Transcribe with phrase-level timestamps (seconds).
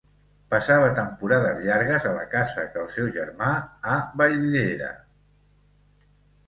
[0.53, 3.51] Passava temporades llargues a la casa que el seu germà
[3.97, 4.91] a Vallvidrera.